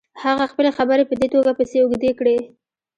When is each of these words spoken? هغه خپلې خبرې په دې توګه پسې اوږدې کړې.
هغه 0.23 0.45
خپلې 0.51 0.69
خبرې 0.77 1.03
په 1.07 1.15
دې 1.19 1.27
توګه 1.33 1.51
پسې 1.57 1.77
اوږدې 1.81 2.11
کړې. 2.19 2.37